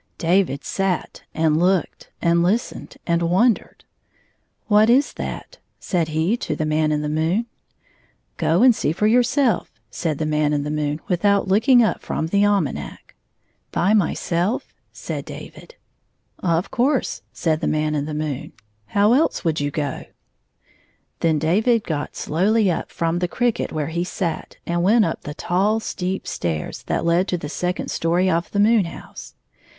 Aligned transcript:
David 0.17 0.63
sat 0.63 1.21
and 1.31 1.59
looked, 1.59 2.09
and 2.23 2.41
listened 2.41 2.97
and 3.05 3.21
won 3.21 3.53
dered." 3.53 3.81
What 4.67 4.89
is 4.89 5.13
that?" 5.13 5.59
said 5.89 6.07
he 6.07 6.35
to 6.37 6.55
the 6.55 6.65
Man 6.65 6.91
in 6.91 7.03
the 7.03 7.07
moon." 7.07 7.45
Go 8.37 8.63
and 8.63 8.75
see 8.75 8.93
for 8.93 9.05
yourself," 9.05 9.71
said 9.91 10.17
the 10.17 10.25
Man 10.25 10.53
in 10.53 10.63
the 10.63 10.71
moon, 10.71 11.01
without 11.07 11.47
looking 11.47 11.83
up 11.83 12.01
from 12.01 12.25
the 12.25 12.43
almanac." 12.43 13.13
By 13.81 13.93
myself?" 13.93 14.73
said 14.91 15.23
David." 15.23 15.75
Of 16.39 16.71
course," 16.71 17.21
said 17.31 17.61
the 17.61 17.67
Man 17.67 17.93
in 17.93 18.05
the 18.05 18.15
moon." 18.15 18.53
How 18.97 19.13
else 19.13 19.45
would 19.45 19.59
you 19.61 19.69
go?" 19.69 20.05
Then 21.19 21.37
David 21.37 21.83
got 21.83 22.15
slowly 22.15 22.71
up 22.71 22.89
from 22.89 23.19
the 23.19 23.27
cricket 23.27 23.71
where 23.71 23.89
he 23.89 24.03
sat 24.03 24.57
and 24.65 24.81
went 24.81 25.05
up 25.05 25.25
the 25.25 25.35
tall, 25.35 25.79
steep 25.79 26.25
stall's, 26.25 26.81
that 26.87 27.05
led 27.05 27.27
to 27.27 27.37
the 27.37 27.47
second 27.49 27.91
story 27.91 28.31
of 28.31 28.49
the 28.49 28.59
moon 28.59 28.85
house. 28.85 29.35